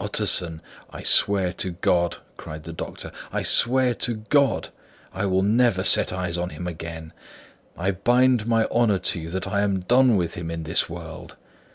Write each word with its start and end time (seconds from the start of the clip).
"Utterson, 0.00 0.62
I 0.88 1.02
swear 1.02 1.52
to 1.58 1.72
God," 1.72 2.16
cried 2.38 2.62
the 2.64 2.72
doctor, 2.72 3.12
"I 3.30 3.42
swear 3.42 3.92
to 3.96 4.14
God 4.30 4.70
I 5.12 5.26
will 5.26 5.42
never 5.42 5.84
set 5.84 6.10
eyes 6.10 6.38
on 6.38 6.48
him 6.48 6.66
again. 6.66 7.12
I 7.76 7.90
bind 7.90 8.46
my 8.46 8.64
honour 8.68 8.98
to 8.98 9.20
you 9.20 9.28
that 9.28 9.46
I 9.46 9.60
am 9.60 9.80
done 9.80 10.16
with 10.16 10.36
him 10.36 10.50
in 10.50 10.62
this 10.62 10.88
world. 10.88 11.36